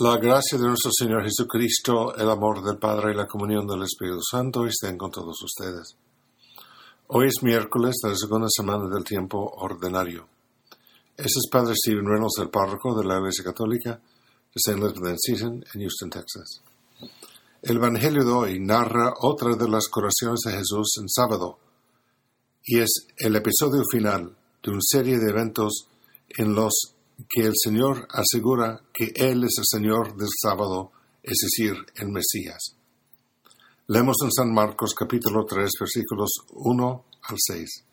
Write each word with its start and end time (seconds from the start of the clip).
La 0.00 0.16
gracia 0.16 0.58
de 0.58 0.66
nuestro 0.66 0.90
Señor 0.92 1.22
Jesucristo, 1.22 2.16
el 2.16 2.28
amor 2.28 2.64
del 2.64 2.78
Padre 2.78 3.12
y 3.12 3.16
la 3.16 3.28
comunión 3.28 3.64
del 3.64 3.84
Espíritu 3.84 4.18
Santo 4.28 4.66
estén 4.66 4.98
con 4.98 5.08
todos 5.08 5.40
ustedes. 5.40 5.96
Hoy 7.06 7.28
es 7.28 7.44
miércoles 7.44 7.94
de 8.02 8.10
la 8.10 8.16
segunda 8.16 8.48
semana 8.50 8.92
del 8.92 9.04
tiempo 9.04 9.38
ordinario. 9.38 10.26
Este 11.16 11.38
es 11.38 11.48
Padre 11.48 11.74
Stephen 11.76 12.08
Reynolds, 12.08 12.40
el 12.40 12.50
párroco 12.50 12.92
de 12.98 13.06
la 13.06 13.18
Iglesia 13.18 13.44
Católica 13.44 13.90
de 13.92 14.56
St. 14.56 14.84
Elizabeth 14.84 15.18
Season 15.20 15.64
en 15.72 15.80
Houston, 15.80 16.10
Texas. 16.10 16.60
El 17.62 17.76
Evangelio 17.76 18.24
de 18.24 18.32
hoy 18.32 18.58
narra 18.58 19.14
otra 19.20 19.54
de 19.54 19.68
las 19.68 19.86
curaciones 19.86 20.40
de 20.44 20.54
Jesús 20.54 20.96
en 21.00 21.08
sábado 21.08 21.60
y 22.64 22.80
es 22.80 23.06
el 23.18 23.36
episodio 23.36 23.84
final 23.92 24.36
de 24.60 24.70
una 24.72 24.80
serie 24.82 25.20
de 25.20 25.30
eventos 25.30 25.86
en 26.36 26.52
los 26.52 26.93
que 27.28 27.42
el 27.42 27.52
Señor 27.54 28.08
asegura 28.10 28.82
que 28.92 29.12
Él 29.14 29.44
es 29.44 29.58
el 29.58 29.64
Señor 29.64 30.16
del 30.16 30.28
sábado, 30.42 30.92
es 31.22 31.38
decir, 31.42 31.76
el 31.96 32.08
Mesías. 32.08 32.76
Leemos 33.86 34.16
en 34.24 34.32
San 34.32 34.52
Marcos 34.52 34.94
capítulo 34.94 35.44
3 35.44 35.70
versículos 35.78 36.30
1 36.52 37.04
al 37.22 37.36
6. 37.38 37.84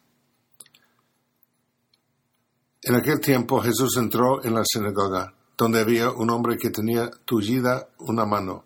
En 2.83 2.95
aquel 2.95 3.19
tiempo 3.19 3.61
Jesús 3.61 3.97
entró 3.97 4.43
en 4.43 4.55
la 4.55 4.63
sinagoga, 4.65 5.35
donde 5.57 5.81
había 5.81 6.09
un 6.11 6.29
hombre 6.29 6.57
que 6.57 6.71
tenía 6.71 7.11
tullida 7.25 7.89
una 7.99 8.25
mano. 8.25 8.63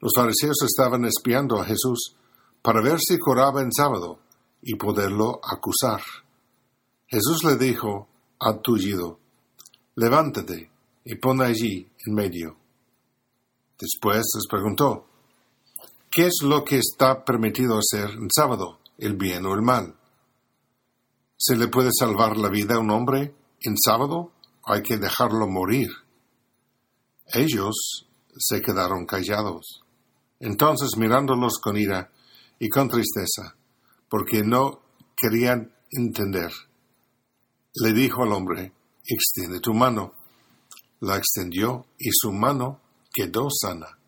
Los 0.00 0.12
fariseos 0.14 0.56
estaban 0.62 1.04
espiando 1.04 1.60
a 1.60 1.64
Jesús 1.64 2.16
para 2.62 2.82
ver 2.82 2.98
si 2.98 3.18
curaba 3.18 3.62
en 3.62 3.72
sábado 3.72 4.18
y 4.60 4.74
poderlo 4.74 5.40
acusar. 5.42 6.02
Jesús 7.06 7.44
le 7.44 7.56
dijo 7.56 8.08
al 8.40 8.60
tullido, 8.60 9.19
levántate 9.96 10.70
y 11.04 11.14
pon 11.16 11.42
allí 11.42 11.90
en 12.06 12.14
medio. 12.14 12.56
Después 13.78 14.26
les 14.34 14.46
preguntó, 14.48 15.06
¿qué 16.10 16.26
es 16.26 16.42
lo 16.42 16.64
que 16.64 16.78
está 16.78 17.24
permitido 17.24 17.78
hacer 17.78 18.10
en 18.10 18.28
sábado, 18.30 18.80
el 18.98 19.16
bien 19.16 19.46
o 19.46 19.54
el 19.54 19.62
mal? 19.62 19.96
¿Se 21.36 21.56
le 21.56 21.68
puede 21.68 21.90
salvar 21.98 22.36
la 22.36 22.50
vida 22.50 22.74
a 22.74 22.80
un 22.80 22.90
hombre 22.90 23.34
en 23.60 23.76
sábado 23.78 24.32
o 24.66 24.72
hay 24.72 24.82
que 24.82 24.98
dejarlo 24.98 25.48
morir? 25.48 25.88
Ellos 27.32 28.06
se 28.36 28.60
quedaron 28.60 29.06
callados. 29.06 29.82
Entonces 30.38 30.90
mirándolos 30.96 31.58
con 31.58 31.76
ira 31.76 32.10
y 32.58 32.68
con 32.68 32.88
tristeza, 32.88 33.56
porque 34.08 34.42
no 34.42 34.82
querían 35.16 35.72
entender, 35.90 36.50
le 37.74 37.92
dijo 37.92 38.22
al 38.22 38.32
hombre, 38.32 38.72
extiende 39.04 39.60
tu 39.60 39.74
mano. 39.74 40.12
La 41.00 41.16
extendió 41.16 41.86
y 41.98 42.10
su 42.12 42.32
mano 42.32 42.80
quedó 43.12 43.48
sana. 43.50 43.98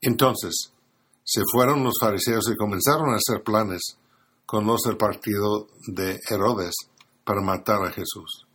Entonces 0.00 0.72
se 1.24 1.42
fueron 1.52 1.84
los 1.84 1.94
fariseos 2.00 2.48
y 2.50 2.56
comenzaron 2.56 3.12
a 3.12 3.16
hacer 3.16 3.42
planes 3.42 3.98
con 4.46 4.66
los 4.66 4.82
del 4.82 4.96
partido 4.96 5.68
de 5.86 6.20
Herodes 6.30 6.74
para 7.24 7.42
matar 7.42 7.84
a 7.84 7.90
Jesús. 7.90 8.46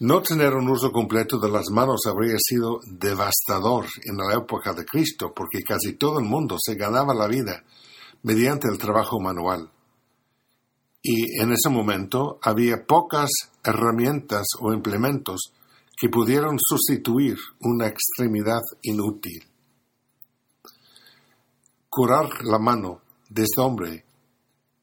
No 0.00 0.22
tener 0.22 0.54
un 0.54 0.68
uso 0.68 0.90
completo 0.90 1.38
de 1.38 1.50
las 1.50 1.70
manos 1.70 2.00
habría 2.06 2.36
sido 2.38 2.80
devastador 2.86 3.86
en 4.04 4.16
la 4.16 4.34
época 4.34 4.72
de 4.72 4.84
Cristo, 4.84 5.32
porque 5.34 5.62
casi 5.62 5.94
todo 5.94 6.18
el 6.18 6.24
mundo 6.24 6.56
se 6.58 6.74
ganaba 6.74 7.14
la 7.14 7.28
vida 7.28 7.64
mediante 8.22 8.68
el 8.68 8.78
trabajo 8.78 9.20
manual 9.20 9.70
y 11.06 11.38
en 11.38 11.52
ese 11.52 11.68
momento 11.68 12.38
había 12.40 12.86
pocas 12.86 13.28
herramientas 13.62 14.46
o 14.58 14.72
implementos 14.72 15.52
que 15.94 16.08
pudieran 16.08 16.56
sustituir 16.58 17.36
una 17.60 17.88
extremidad 17.88 18.62
inútil. 18.82 19.44
Curar 21.90 22.42
la 22.44 22.58
mano 22.58 23.02
de 23.28 23.42
este 23.42 23.60
hombre 23.60 24.04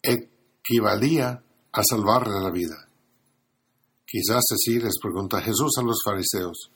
equivalía 0.04 1.44
a 1.74 1.82
salvarle 1.84 2.40
la 2.40 2.52
vida. 2.52 2.88
Quizás 4.06 4.44
así 4.54 4.80
les 4.80 5.00
pregunta 5.02 5.42
Jesús 5.42 5.72
a 5.80 5.82
los 5.82 6.02
fariseos, 6.06 6.70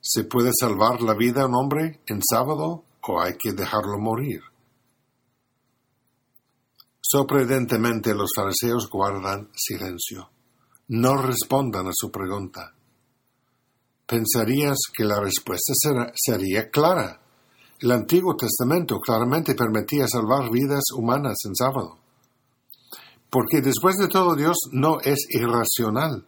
¿se 0.00 0.22
puede 0.22 0.52
salvar 0.58 1.02
la 1.02 1.14
vida 1.14 1.42
a 1.42 1.46
un 1.46 1.56
hombre 1.56 2.00
en 2.06 2.20
sábado 2.22 2.84
o 3.08 3.20
hay 3.20 3.32
que 3.36 3.52
dejarlo 3.52 3.98
morir? 3.98 4.51
Sorprendentemente 7.12 8.14
los 8.14 8.30
fariseos 8.34 8.88
guardan 8.88 9.50
silencio. 9.54 10.30
No 10.88 11.18
respondan 11.18 11.86
a 11.88 11.92
su 11.92 12.10
pregunta. 12.10 12.72
Pensarías 14.06 14.78
que 14.96 15.04
la 15.04 15.20
respuesta 15.20 15.74
sería 16.14 16.70
clara. 16.70 17.20
El 17.80 17.90
Antiguo 17.92 18.34
Testamento 18.34 18.98
claramente 18.98 19.54
permitía 19.54 20.08
salvar 20.08 20.50
vidas 20.50 20.84
humanas 20.96 21.36
en 21.44 21.54
sábado. 21.54 21.98
Porque 23.28 23.60
después 23.60 23.98
de 23.98 24.08
todo 24.08 24.34
Dios 24.34 24.56
no 24.70 24.98
es 25.00 25.26
irracional. 25.28 26.26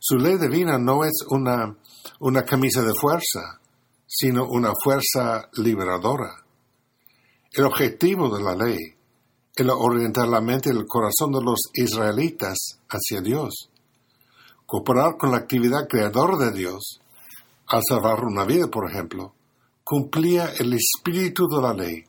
Su 0.00 0.16
ley 0.16 0.36
divina 0.36 0.78
no 0.78 1.04
es 1.04 1.14
una, 1.30 1.76
una 2.18 2.42
camisa 2.44 2.82
de 2.82 2.92
fuerza, 3.00 3.60
sino 4.04 4.48
una 4.48 4.72
fuerza 4.82 5.48
liberadora. 5.52 6.44
El 7.52 7.66
objetivo 7.66 8.36
de 8.36 8.42
la 8.42 8.56
ley 8.56 8.97
el 9.58 9.70
orientar 9.70 10.28
la 10.28 10.40
mente 10.40 10.70
y 10.72 10.76
el 10.76 10.86
corazón 10.86 11.32
de 11.32 11.42
los 11.42 11.58
israelitas 11.74 12.56
hacia 12.88 13.20
Dios. 13.20 13.70
Cooperar 14.66 15.16
con 15.18 15.32
la 15.32 15.38
actividad 15.38 15.88
creadora 15.88 16.36
de 16.36 16.52
Dios, 16.52 17.00
al 17.66 17.82
salvar 17.88 18.24
una 18.24 18.44
vida, 18.44 18.68
por 18.68 18.88
ejemplo, 18.88 19.34
cumplía 19.82 20.52
el 20.58 20.74
espíritu 20.74 21.48
de 21.48 21.62
la 21.62 21.74
ley, 21.74 22.04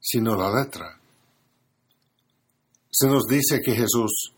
sino 0.00 0.36
la 0.36 0.52
letra. 0.52 1.00
Se 2.90 3.06
nos 3.08 3.24
dice 3.26 3.60
que 3.64 3.74
Jesús 3.74 4.32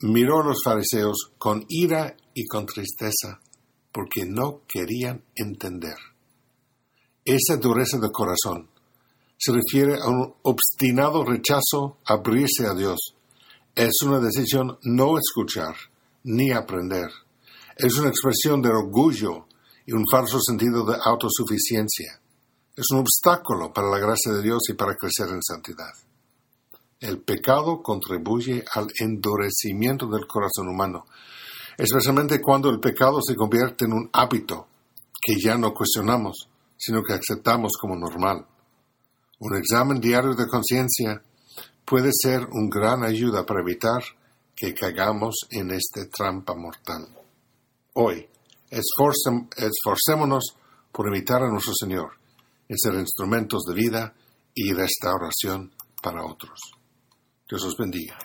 miró 0.00 0.40
a 0.40 0.46
los 0.46 0.58
fariseos 0.64 1.32
con 1.38 1.64
ira 1.68 2.16
y 2.34 2.46
con 2.46 2.66
tristeza, 2.66 3.40
porque 3.92 4.24
no 4.26 4.62
querían 4.66 5.22
entender. 5.36 5.96
Esa 7.24 7.56
dureza 7.56 7.98
de 7.98 8.10
corazón 8.10 8.73
se 9.44 9.52
refiere 9.52 9.96
a 10.00 10.08
un 10.08 10.34
obstinado 10.42 11.22
rechazo 11.22 11.98
a 12.06 12.14
abrirse 12.14 12.66
a 12.66 12.72
Dios. 12.72 13.14
Es 13.74 14.00
una 14.02 14.18
decisión 14.18 14.78
no 14.84 15.18
escuchar 15.18 15.74
ni 16.22 16.50
aprender. 16.50 17.10
Es 17.76 17.98
una 17.98 18.08
expresión 18.08 18.62
de 18.62 18.70
orgullo 18.70 19.44
y 19.84 19.92
un 19.92 20.04
falso 20.10 20.40
sentido 20.40 20.86
de 20.86 20.96
autosuficiencia. 21.04 22.20
Es 22.74 22.86
un 22.90 23.00
obstáculo 23.00 23.70
para 23.70 23.90
la 23.90 23.98
gracia 23.98 24.32
de 24.32 24.40
Dios 24.40 24.62
y 24.70 24.72
para 24.72 24.96
crecer 24.96 25.28
en 25.28 25.42
santidad. 25.42 25.92
El 26.98 27.20
pecado 27.20 27.82
contribuye 27.82 28.64
al 28.72 28.86
endurecimiento 28.98 30.06
del 30.06 30.26
corazón 30.26 30.68
humano, 30.68 31.04
especialmente 31.76 32.40
cuando 32.40 32.70
el 32.70 32.80
pecado 32.80 33.20
se 33.20 33.36
convierte 33.36 33.84
en 33.84 33.92
un 33.92 34.08
hábito 34.10 34.68
que 35.20 35.34
ya 35.38 35.58
no 35.58 35.74
cuestionamos, 35.74 36.48
sino 36.78 37.02
que 37.02 37.12
aceptamos 37.12 37.72
como 37.78 37.94
normal. 37.94 38.46
Un 39.40 39.56
examen 39.56 40.00
diario 40.00 40.34
de 40.34 40.46
conciencia 40.46 41.22
puede 41.84 42.10
ser 42.12 42.46
una 42.50 42.68
gran 42.70 43.04
ayuda 43.04 43.44
para 43.44 43.60
evitar 43.60 44.02
que 44.56 44.72
caigamos 44.72 45.34
en 45.50 45.70
esta 45.72 46.08
trampa 46.08 46.54
mortal. 46.54 47.08
Hoy, 47.94 48.26
esforcémonos 48.70 50.56
por 50.92 51.06
invitar 51.08 51.42
a 51.42 51.50
nuestro 51.50 51.74
Señor 51.74 52.12
en 52.68 52.78
ser 52.78 52.94
instrumentos 52.94 53.62
de 53.64 53.74
vida 53.74 54.14
y 54.54 54.72
restauración 54.72 55.72
para 56.02 56.24
otros. 56.24 56.58
Dios 57.48 57.64
os 57.64 57.76
bendiga. 57.76 58.16